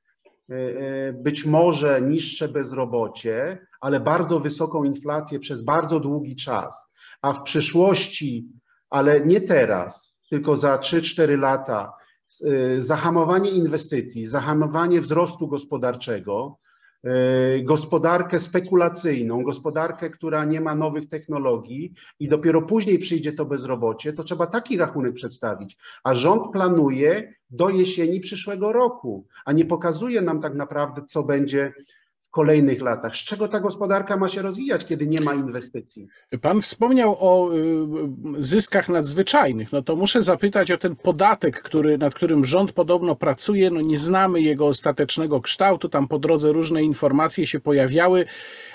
[1.14, 6.87] być może niższe bezrobocie, ale bardzo wysoką inflację przez bardzo długi czas,
[7.23, 8.49] a w przyszłości,
[8.91, 11.93] ale nie teraz, tylko za 3-4 lata,
[12.77, 16.57] y, zahamowanie inwestycji, zahamowanie wzrostu gospodarczego,
[17.07, 24.12] y, gospodarkę spekulacyjną, gospodarkę, która nie ma nowych technologii i dopiero później przyjdzie to bezrobocie,
[24.12, 25.77] to trzeba taki rachunek przedstawić.
[26.05, 31.73] A rząd planuje do jesieni przyszłego roku, a nie pokazuje nam tak naprawdę, co będzie
[32.31, 33.17] kolejnych latach.
[33.17, 36.09] Z czego ta gospodarka ma się rozwijać, kiedy nie ma inwestycji?
[36.43, 37.69] Pan wspomniał o y,
[38.38, 39.73] zyskach nadzwyczajnych.
[39.73, 43.71] No to muszę zapytać o ten podatek, który, nad którym rząd podobno pracuje.
[43.71, 45.88] No nie znamy jego ostatecznego kształtu.
[45.88, 48.25] Tam po drodze różne informacje się pojawiały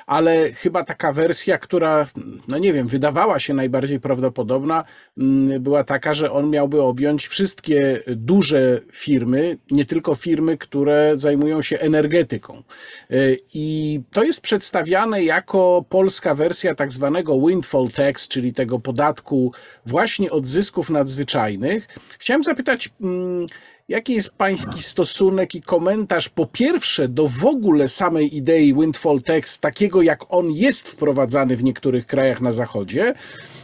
[0.06, 2.08] ale chyba taka wersja, która,
[2.48, 4.84] no nie wiem, wydawała się najbardziej prawdopodobna,
[5.18, 11.62] mm, była taka, że on miałby objąć wszystkie duże firmy, nie tylko firmy, które zajmują
[11.62, 12.64] się energetyką.
[13.10, 13.16] E,
[13.54, 19.52] I to jest przedstawiane jako polska wersja tak zwanego windfall tax, czyli tego podatku
[19.86, 21.88] właśnie od zysków nadzwyczajnych.
[22.20, 23.48] Chciałem zapytać, mm,
[23.90, 29.60] Jaki jest pański stosunek i komentarz po pierwsze do w ogóle samej idei windfall tax,
[29.60, 33.14] takiego jak on jest wprowadzany w niektórych krajach na zachodzie,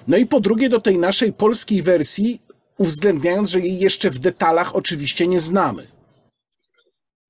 [0.08, 2.42] no i po drugie do tej naszej polskiej wersji,
[2.78, 5.88] uwzględniając, że jej jeszcze w detalach oczywiście nie znamy.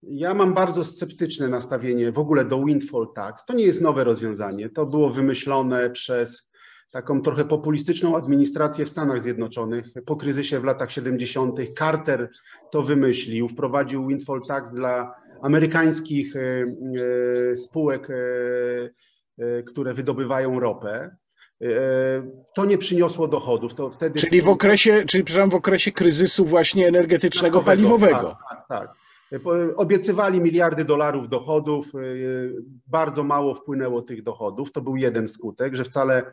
[0.03, 3.45] Ja mam bardzo sceptyczne nastawienie w ogóle do windfall tax.
[3.45, 4.69] To nie jest nowe rozwiązanie.
[4.69, 6.48] To było wymyślone przez
[6.91, 11.55] taką trochę populistyczną administrację w Stanach Zjednoczonych po kryzysie w latach 70.
[11.77, 12.29] Carter
[12.71, 16.39] to wymyślił, wprowadził windfall tax dla amerykańskich e,
[17.51, 21.15] e, spółek, e, które wydobywają ropę.
[22.55, 23.73] To nie przyniosło dochodów.
[23.73, 24.19] To wtedy...
[24.19, 28.37] Czyli w okresie, czyli przepraszam, w okresie kryzysu właśnie energetycznego, paliwowego.
[28.49, 28.95] Tak, tak, tak.
[29.75, 31.87] Obiecywali miliardy dolarów dochodów,
[32.87, 34.71] bardzo mało wpłynęło tych dochodów.
[34.71, 36.31] To był jeden skutek, że wcale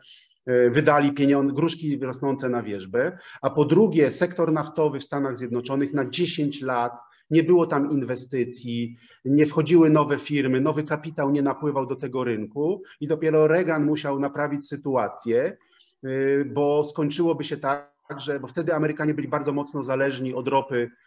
[0.71, 6.09] wydali pieniądze, gruszki rosnące na wierzbę, a po drugie sektor naftowy w Stanach Zjednoczonych na
[6.09, 6.93] 10 lat
[7.29, 12.81] nie było tam inwestycji, nie wchodziły nowe firmy, nowy kapitał nie napływał do tego rynku
[12.99, 15.57] i dopiero Reagan musiał naprawić sytuację,
[16.03, 20.89] e, bo skończyłoby się tak, że, bo wtedy Amerykanie byli bardzo mocno zależni od ropy
[20.89, 21.06] E,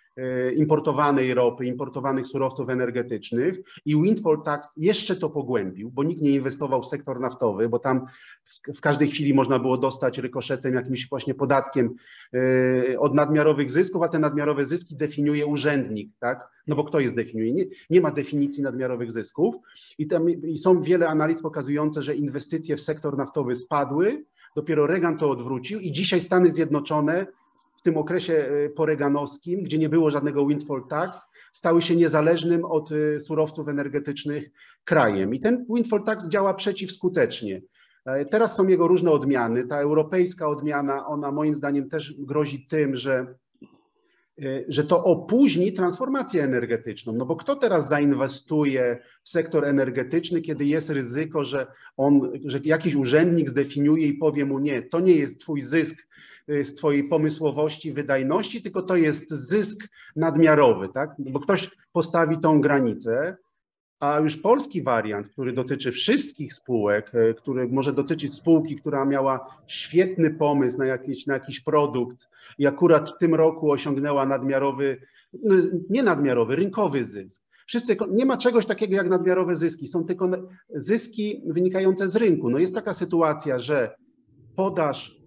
[0.57, 6.83] importowanej ropy, importowanych surowców energetycznych i windfall tax jeszcze to pogłębił, bo nikt nie inwestował
[6.83, 8.07] w sektor naftowy, bo tam
[8.77, 11.95] w każdej chwili można było dostać rykoszetem jakimś właśnie podatkiem
[12.35, 16.49] e, od nadmiarowych zysków, a te nadmiarowe zyski definiuje urzędnik, tak?
[16.67, 17.53] No bo kto je zdefiniuje?
[17.53, 19.55] Nie, nie ma definicji nadmiarowych zysków
[19.99, 24.25] i, tam, i są wiele analiz pokazujące, że inwestycje w sektor naftowy spadły,
[24.57, 27.27] dopiero Reagan to odwrócił i dzisiaj Stany Zjednoczone
[27.81, 31.19] w tym okresie e, poreganowskim, gdzie nie było żadnego windfall tax,
[31.53, 34.51] stały się niezależnym od e, surowców energetycznych
[34.85, 35.35] krajem.
[35.35, 37.63] I ten windfall tax działa przeciwskutecznie.
[38.05, 39.67] E, teraz są jego różne odmiany.
[39.67, 43.35] Ta europejska odmiana, ona moim zdaniem też grozi tym, że,
[44.69, 47.13] że to opóźni transformację energetyczną.
[47.13, 51.67] No bo kto teraz zainwestuje w sektor energetyczny, kiedy jest ryzyko, że
[51.97, 56.10] on, że jakiś urzędnik zdefiniuje i powie mu nie, to nie jest twój zysk,
[56.49, 61.11] z Twojej pomysłowości, wydajności, tylko to jest zysk nadmiarowy, tak?
[61.19, 63.37] Bo ktoś postawi tą granicę,
[64.01, 69.47] a już polski wariant, który dotyczy wszystkich spółek, y, który może dotyczyć spółki, która miała
[69.67, 75.01] świetny pomysł na jakiś, na jakiś produkt i akurat w tym roku osiągnęła nadmiarowy,
[75.43, 75.55] no,
[75.91, 77.43] nie nadmiarowy, rynkowy zysk.
[77.67, 80.31] Wszyscy, nie ma czegoś takiego jak nadmiarowe zyski, są tylko
[80.75, 82.51] zyski wynikające z rynku.
[82.51, 83.95] No jest taka sytuacja, że
[84.57, 85.20] podaż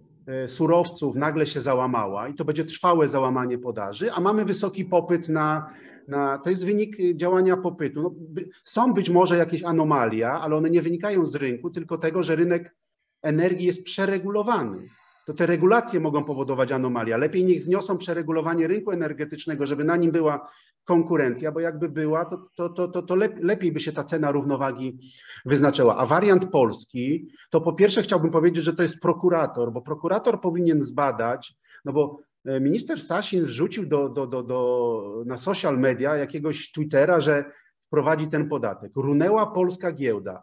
[0.46, 5.70] surowców nagle się załamała i to będzie trwałe załamanie podaży, a mamy wysoki popyt na,
[6.08, 8.02] na to jest wynik działania popytu.
[8.02, 12.22] No, by, są być może jakieś anomalia, ale one nie wynikają z rynku, tylko tego,
[12.22, 12.76] że rynek
[13.22, 14.88] energii jest przeregulowany.
[15.26, 17.16] To te regulacje mogą powodować anomalia.
[17.16, 20.50] Lepiej niech zniosą przeregulowanie rynku energetycznego, żeby na nim była
[20.84, 24.98] konkurencja, bo jakby była, to, to, to, to, to lepiej by się ta cena równowagi
[25.44, 25.96] wyznaczyła.
[25.96, 30.82] A wariant polski, to po pierwsze chciałbym powiedzieć, że to jest prokurator, bo prokurator powinien
[30.82, 36.72] zbadać, no bo e, minister Sasin wrzucił do, do, do, do, na social media jakiegoś
[36.72, 37.44] Twittera, że
[37.86, 38.92] wprowadzi ten podatek.
[38.96, 40.42] Runęła polska giełda.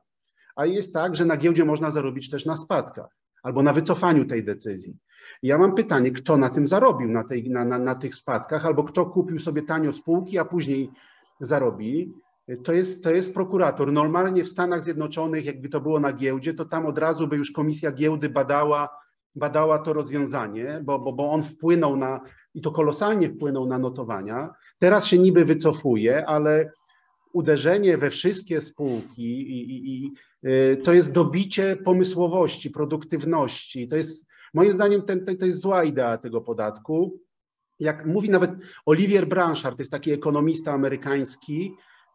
[0.56, 4.43] a jest tak, że na giełdzie można zarobić też na spadkach albo na wycofaniu tej
[4.43, 4.97] decyzji.
[5.43, 8.84] Ja mam pytanie, kto na tym zarobił, na, tej, na, na, na tych spadkach, albo
[8.84, 10.89] kto kupił sobie tanio spółki, a później
[11.39, 12.13] zarobi.
[12.63, 13.91] To jest, to jest prokurator.
[13.91, 17.51] Normalnie w Stanach Zjednoczonych, jakby to było na giełdzie, to tam od razu by już
[17.51, 18.89] komisja giełdy badała,
[19.36, 22.21] badała to rozwiązanie, bo, bo, bo on wpłynął na,
[22.54, 24.49] i to kolosalnie wpłynął na notowania.
[24.80, 26.71] Teraz się niby wycofuje, ale
[27.34, 30.12] uderzenie we wszystkie spółki i, i, i,
[30.49, 33.88] y, to jest dobicie pomysłowości, produktywności.
[33.88, 37.20] To jest, moim zdaniem, ten, to jest zła idea tego podatku.
[37.80, 38.52] Jak mówi nawet
[38.86, 41.72] Olivier Branchard, to jest taki ekonomista amerykański,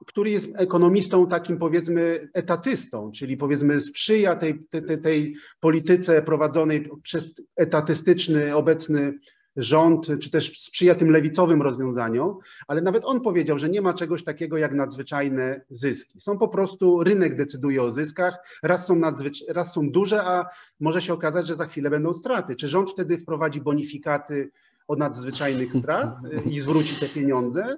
[0.06, 7.34] który jest ekonomistą takim powiedzmy etatystą, czyli powiedzmy sprzyja tej, tej, tej polityce prowadzonej przez
[7.56, 9.12] etatystyczny obecny
[9.56, 12.38] rząd, czy też sprzyja tym lewicowym rozwiązaniom,
[12.68, 16.20] ale nawet on powiedział, że nie ma czegoś takiego jak nadzwyczajne zyski.
[16.20, 20.46] Są po prostu, rynek decyduje o zyskach, raz są, nadzwycz- raz są duże, a
[20.80, 22.56] może się okazać, że za chwilę będą straty.
[22.56, 24.50] Czy rząd wtedy wprowadzi bonifikaty
[24.88, 26.18] od nadzwyczajnych strat
[26.50, 27.76] i zwróci te pieniądze?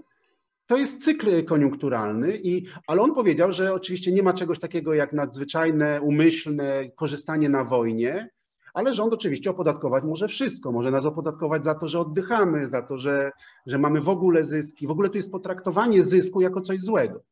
[0.66, 5.12] To jest cykl koniunkturalny, i, ale on powiedział, że oczywiście nie ma czegoś takiego jak
[5.12, 8.30] nadzwyczajne, umyślne korzystanie na wojnie,
[8.74, 10.72] ale rząd oczywiście opodatkować może wszystko.
[10.72, 13.30] Może nas opodatkować za to, że oddychamy, za to, że,
[13.66, 14.86] że mamy w ogóle zyski.
[14.86, 17.22] W ogóle to jest potraktowanie zysku jako coś złego.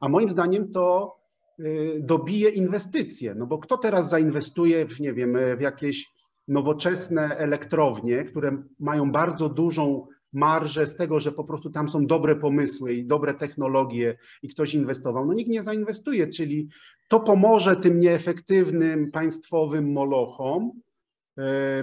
[0.00, 1.16] A moim zdaniem to
[1.60, 6.16] y, dobije inwestycje, no bo kto teraz zainwestuje w, nie wiem, w jakieś
[6.48, 12.36] nowoczesne elektrownie, które mają bardzo dużą marżę z tego, że po prostu tam są dobre
[12.36, 16.68] pomysły i dobre technologie i ktoś inwestował, no nikt nie zainwestuje, czyli
[17.08, 20.72] to pomoże tym nieefektywnym państwowym molochom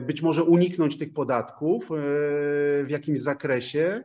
[0.02, 1.96] być może uniknąć tych podatków e,
[2.84, 4.04] w jakimś zakresie,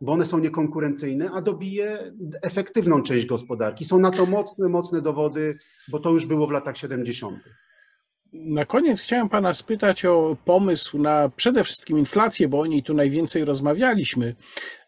[0.00, 3.84] bo one są niekonkurencyjne, a dobije efektywną część gospodarki.
[3.84, 5.58] Są na to mocne, mocne dowody,
[5.88, 7.38] bo to już było w latach 70.
[8.32, 12.94] Na koniec chciałem Pana spytać o pomysł na przede wszystkim inflację, bo o niej tu
[12.94, 14.34] najwięcej rozmawialiśmy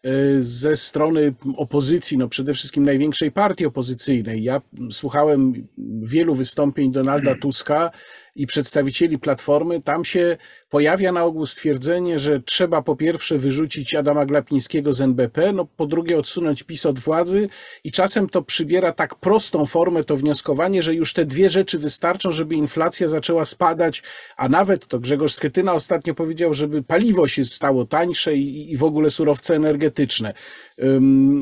[0.03, 4.43] e, ze strony opozycji, no przede wszystkim największej partii opozycyjnej.
[4.43, 5.67] Ja słuchałem
[6.01, 7.91] wielu wystąpień Donalda Tuska
[8.35, 10.37] i przedstawicieli Platformy, tam się
[10.69, 15.85] pojawia na ogół stwierdzenie, że trzeba po pierwsze wyrzucić Adama Glapińskiego z NBP, no po
[15.85, 17.49] drugie odsunąć PiS od władzy
[17.83, 22.31] i czasem to przybiera tak prostą formę to wnioskowanie, że już te dwie rzeczy wystarczą,
[22.31, 24.03] żeby inflacja zaczęła spadać,
[24.37, 28.83] a nawet to Grzegorz Schetyna ostatnio powiedział, żeby paliwo się stało tańsze i, i w
[28.83, 30.33] ogóle surowce energetyczne.
[30.77, 31.41] Um,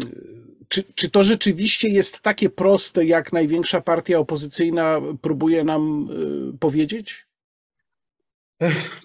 [0.72, 6.08] czy, czy to rzeczywiście jest takie proste, jak największa partia opozycyjna próbuje nam
[6.54, 7.28] y, powiedzieć?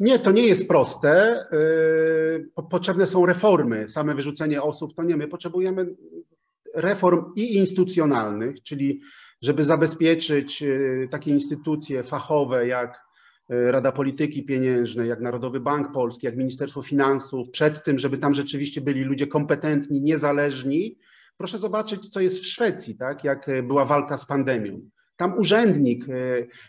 [0.00, 1.44] Nie, to nie jest proste.
[1.52, 3.88] Y, potrzebne są reformy.
[3.88, 5.16] Same wyrzucenie osób to nie.
[5.16, 5.86] My potrzebujemy
[6.74, 9.00] reform i instytucjonalnych, czyli
[9.42, 13.06] żeby zabezpieczyć y, takie instytucje fachowe jak
[13.48, 18.80] Rada Polityki Pieniężnej, jak Narodowy Bank Polski, jak Ministerstwo Finansów, przed tym, żeby tam rzeczywiście
[18.80, 20.96] byli ludzie kompetentni, niezależni,
[21.36, 23.24] Proszę zobaczyć, co jest w Szwecji, tak?
[23.24, 24.80] jak e, była walka z pandemią.
[25.16, 26.12] Tam urzędnik e,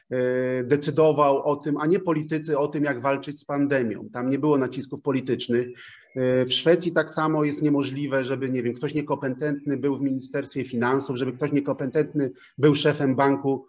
[0.10, 4.10] e, decydował o tym, a nie politycy o tym, jak walczyć z pandemią.
[4.14, 5.68] Tam nie było nacisków politycznych.
[6.20, 11.18] W Szwecji tak samo jest niemożliwe, żeby, nie wiem, ktoś niekompetentny był w Ministerstwie Finansów,
[11.18, 13.68] żeby ktoś niekompetentny był szefem banku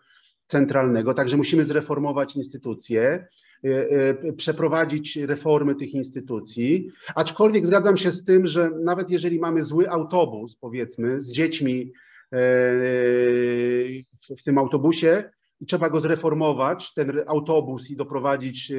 [0.48, 1.14] centralnego.
[1.14, 3.28] Także musimy zreformować instytucje.
[3.64, 6.90] E, e, przeprowadzić reformy tych instytucji.
[7.14, 11.92] Aczkolwiek zgadzam się z tym, że nawet jeżeli mamy zły autobus, powiedzmy, z dziećmi
[12.32, 12.38] e,
[14.38, 15.30] w tym autobusie,
[15.60, 18.72] i trzeba go zreformować, ten autobus i doprowadzić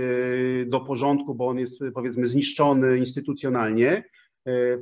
[0.66, 4.04] do porządku, bo on jest powiedzmy zniszczony instytucjonalnie, E,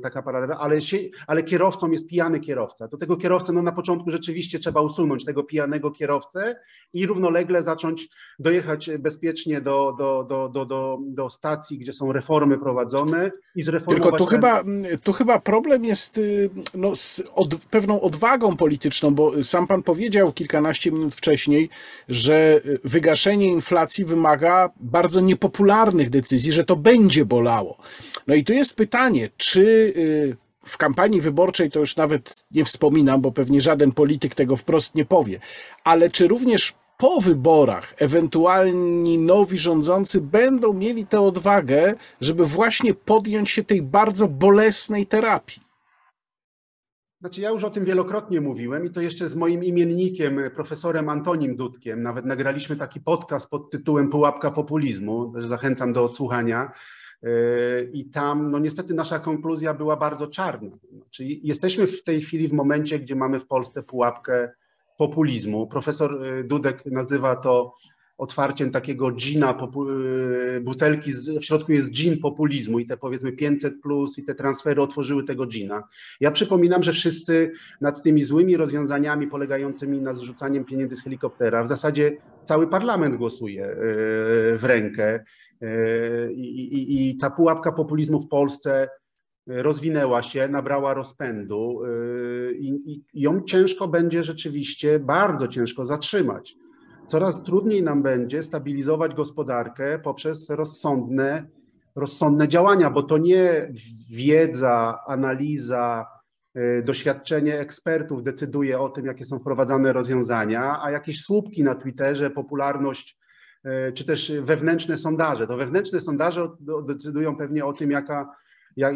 [0.02, 2.88] taka paralela, ale, się, ale kierowcą jest pijany kierowca.
[2.88, 6.56] Do tego kierowcę no na początku rzeczywiście trzeba usunąć tego pijanego kierowcę
[6.92, 12.58] i równolegle zacząć dojechać bezpiecznie do, do, do, do, do, do stacji, gdzie są reformy
[12.58, 14.02] prowadzone i zreformować...
[14.02, 14.34] Tylko tu, ten...
[14.34, 14.64] chyba,
[15.02, 20.32] tu chyba problem jest y, no, z od, pewną odwagą polityczną, bo sam pan powiedział
[20.32, 21.68] kilkanaście minut wcześniej,
[22.08, 27.78] że wygaszenie inflacji wymaga bardzo niepopularnych decyzji, że to będzie bolało.
[28.26, 30.36] No i tu jest pytanie, czy y,
[30.66, 35.04] w kampanii wyborczej to już nawet nie wspominam, bo pewnie żaden polityk tego wprost nie
[35.04, 35.40] powie,
[35.84, 43.50] ale czy również po wyborach ewentualni nowi rządzący będą mieli tę odwagę, żeby właśnie podjąć
[43.50, 45.62] się tej bardzo bolesnej terapii?
[47.20, 51.56] Znaczy, ja już o tym wielokrotnie mówiłem i to jeszcze z moim imiennikiem, profesorem Antonim
[51.56, 52.02] Dudkiem.
[52.02, 55.32] Nawet nagraliśmy taki podcast pod tytułem Pułapka populizmu.
[55.32, 56.72] Też zachęcam do odsłuchania.
[57.22, 57.30] Yy,
[57.92, 60.70] I tam, no niestety, nasza konkluzja była bardzo czarna.
[61.10, 64.50] Czyli jesteśmy w tej chwili w momencie, gdzie mamy w Polsce pułapkę
[64.98, 65.66] populizmu.
[65.66, 67.74] Profesor Dudek nazywa to
[68.18, 69.58] otwarciem takiego gina,
[70.56, 74.82] y, butelki, w środku jest gin populizmu i te powiedzmy 500 plus i te transfery
[74.82, 75.82] otworzyły tego gina.
[76.20, 81.68] Ja przypominam, że wszyscy nad tymi złymi rozwiązaniami polegającymi na zrzucaniem pieniędzy z helikoptera, w
[81.68, 83.76] zasadzie cały parlament głosuje
[84.56, 85.24] w rękę
[86.34, 88.88] i, i, i ta pułapka populizmu w Polsce
[89.46, 91.80] rozwinęła się, nabrała rozpędu
[92.58, 96.56] i, i ją ciężko będzie rzeczywiście, bardzo ciężko zatrzymać.
[97.06, 101.46] Coraz trudniej nam będzie stabilizować gospodarkę poprzez rozsądne,
[101.96, 103.72] rozsądne działania, bo to nie
[104.10, 106.06] wiedza, analiza,
[106.84, 113.17] doświadczenie ekspertów decyduje o tym, jakie są wprowadzane rozwiązania, a jakieś słupki na Twitterze, popularność
[113.94, 115.46] czy też wewnętrzne sondaże.
[115.46, 116.48] To wewnętrzne sondaże
[116.86, 118.36] decydują pewnie o tym, jaka,
[118.76, 118.94] jak,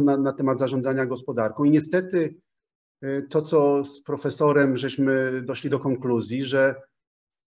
[0.00, 1.64] na, na temat zarządzania gospodarką.
[1.64, 2.34] I niestety
[3.30, 6.74] to, co z profesorem żeśmy doszli do konkluzji, że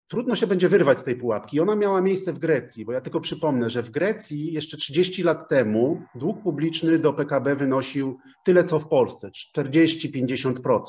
[0.07, 1.57] trudno się będzie wyrwać z tej pułapki.
[1.57, 5.23] I ona miała miejsce w Grecji, bo ja tylko przypomnę, że w Grecji jeszcze 30
[5.23, 10.81] lat temu dług publiczny do PKB wynosił tyle co w Polsce 40-50%.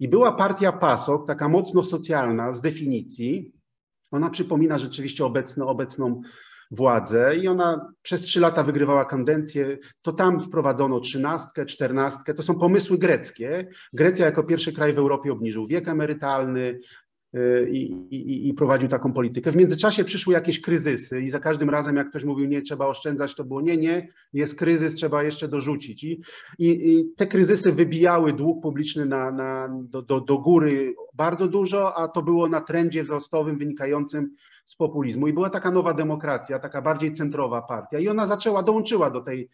[0.00, 3.52] I była partia PASOK, taka mocno socjalna z definicji.
[4.10, 6.20] Ona przypomina rzeczywiście obecną, obecną
[6.70, 12.58] władzę i ona przez trzy lata wygrywała kadencję, to tam wprowadzono trzynastkę, czternastkę, to są
[12.58, 13.68] pomysły greckie.
[13.92, 16.80] Grecja jako pierwszy kraj w Europie obniżył wiek emerytalny,
[17.70, 19.52] i, i, i, prowadził taką politykę.
[19.52, 23.34] W międzyczasie przyszły jakieś kryzysy i za każdym razem, jak ktoś mówił, nie, trzeba oszczędzać,
[23.34, 26.04] to było nie, nie, jest kryzys, trzeba jeszcze dorzucić.
[26.04, 26.18] I,
[26.58, 32.08] i te kryzysy wybijały dług publiczny na, na, do, do, do góry bardzo dużo, a
[32.08, 34.30] to było na trendzie wzrostowym wynikającym
[34.66, 35.28] z populizmu.
[35.28, 39.48] I była taka nowa demokracja, taka bardziej centrowa partia i ona zaczęła, dołączyła do tej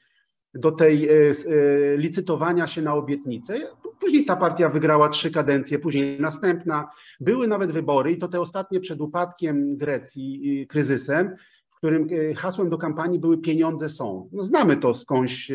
[0.55, 3.55] do tej e, e, licytowania się na obietnice.
[4.03, 6.89] Później ta partia wygrała trzy kadencje, później następna.
[7.21, 11.37] Były nawet wybory i to te ostatnie przed upadkiem Grecji, kryzysem,
[11.69, 14.29] w którym e, hasłem do kampanii były pieniądze są.
[14.33, 15.53] No znamy to skądś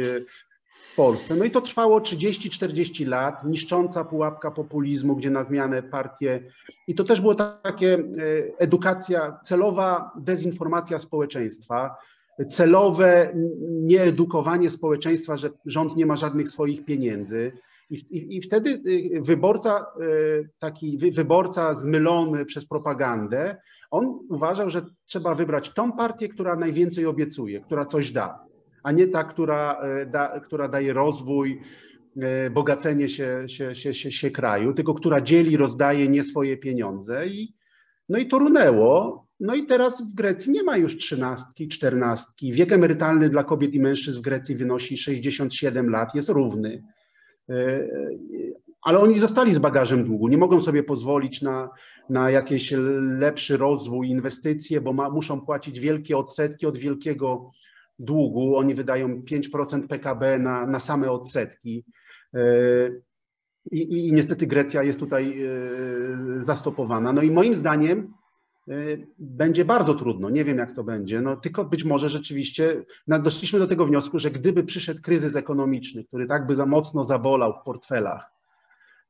[0.92, 1.36] w Polsce.
[1.36, 6.44] No i to trwało 30-40 lat, niszcząca pułapka populizmu, gdzie na zmianę partie.
[6.88, 8.04] I to też było takie
[8.60, 11.96] edukacja, celowa dezinformacja społeczeństwa
[12.50, 13.34] celowe
[13.70, 17.52] nieedukowanie społeczeństwa, że rząd nie ma żadnych swoich pieniędzy.
[17.90, 23.58] I, i, I, wtedy y, wyborca, y, taki wyborca zmylony przez propagandę,
[23.92, 28.40] on uważał, że trzeba wybrać tą partię, która najwięcej obiecuje, która coś da,
[28.84, 31.62] a nie ta, która, y, da, która daje rozwój,
[32.52, 37.28] bogacenie się, się, się, się, się kraju, tylko która dzieli, rozdaje nie swoje pieniądze.
[37.28, 37.54] I,
[38.10, 39.28] no i to runęło.
[39.40, 42.54] No i teraz w Grecji nie ma już trzynastki, czternastki.
[42.54, 46.84] Wiek emerytalny dla kobiet i mężczyzn w Grecji wynosi 67 lat, jest równy.
[47.50, 47.88] E,
[48.82, 51.70] ale oni zostali z bagażem długu, nie mogą sobie pozwolić na,
[52.10, 52.74] na jakiś
[53.20, 57.52] lepszy rozwój, inwestycje, bo ma, muszą płacić wielkie odsetki od wielkiego
[58.00, 58.58] długu.
[58.58, 61.86] Oni wydają 5% PKB na, na same odsetki.
[62.34, 62.42] E,
[63.72, 65.50] I, I niestety Grecja jest tutaj e,
[66.44, 67.14] zastopowana.
[67.14, 68.14] No i moim zdaniem
[69.20, 70.30] będzie bardzo trudno.
[70.30, 71.22] Nie wiem, jak to będzie.
[71.22, 76.26] No, tylko być może rzeczywiście doszliśmy do tego wniosku, że gdyby przyszedł kryzys ekonomiczny, który
[76.26, 78.38] tak by za mocno zabolał w portfelach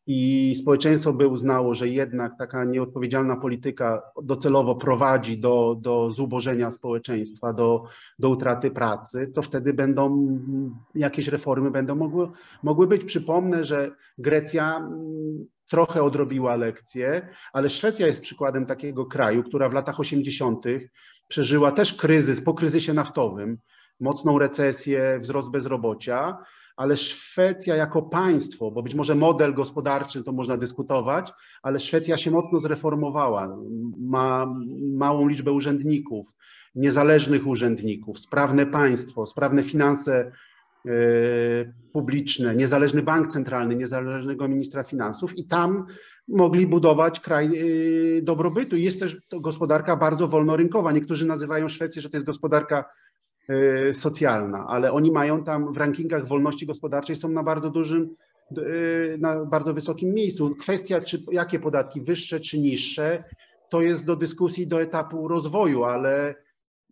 [0.07, 7.53] i społeczeństwo by uznało, że jednak taka nieodpowiedzialna polityka docelowo prowadzi do, do zubożenia społeczeństwa,
[7.53, 7.83] do,
[8.19, 10.39] do utraty pracy, to wtedy będą
[10.95, 12.29] jakieś reformy będą mogły,
[12.63, 13.03] mogły być.
[13.03, 14.89] Przypomnę, że Grecja
[15.69, 20.65] trochę odrobiła lekcje, ale Szwecja jest przykładem takiego kraju, która w latach 80.
[21.27, 23.57] przeżyła też kryzys po kryzysie naftowym,
[23.99, 26.37] mocną recesję, wzrost bezrobocia,
[26.75, 32.31] ale Szwecja jako państwo, bo być może model gospodarczy to można dyskutować, ale Szwecja się
[32.31, 33.57] mocno zreformowała,
[33.97, 34.55] ma
[34.93, 36.27] małą liczbę urzędników,
[36.75, 40.31] niezależnych urzędników, sprawne państwo, sprawne finanse
[40.85, 45.85] E, publiczne, niezależny bank centralny, niezależnego ministra finansów i tam
[46.27, 48.75] mogli budować kraj e, dobrobytu.
[48.75, 50.91] Jest też gospodarka bardzo wolnorynkowa.
[50.91, 52.85] Niektórzy nazywają Szwecję, że to jest gospodarka
[53.49, 58.15] e, socjalna, ale oni mają tam w rankingach wolności gospodarczej są na bardzo dużym,
[59.19, 60.55] na bardzo wysokim miejscu.
[60.55, 63.23] Kwestia, czy jakie podatki, wyższe czy niższe,
[63.69, 66.35] to jest do dyskusji do etapu rozwoju, ale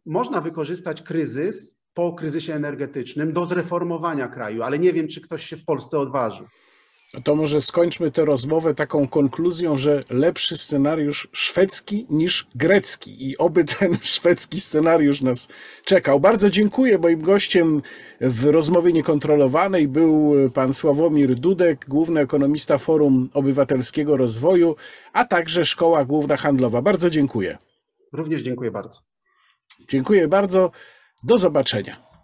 [0.06, 5.58] można wykorzystać kryzys po kryzysie energetycznym do zreformowania kraju, ale nie wiem, czy ktoś się
[5.58, 6.44] w Polsce odważy.
[7.24, 13.66] To może skończmy tę rozmowę taką konkluzją, że lepszy scenariusz szwedzki niż grecki i oby
[13.66, 15.48] ten szwedzki scenariusz nas
[15.86, 16.20] czekał.
[16.20, 16.98] Bardzo dziękuję.
[16.98, 17.82] Moim gościem
[18.22, 24.76] w rozmowie niekontrolowanej był pan Sławomir Dudek, główny ekonomista Forum Obywatelskiego Rozwoju,
[25.14, 26.82] a także Szkoła Główna Handlowa.
[26.82, 27.58] Bardzo dziękuję.
[28.14, 29.00] Również dziękuję bardzo.
[29.90, 30.72] Dziękuję bardzo.
[31.26, 32.15] Do zobaczenia.